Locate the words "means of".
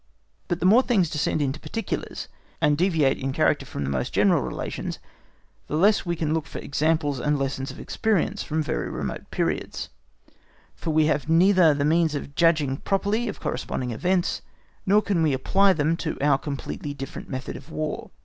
11.85-12.33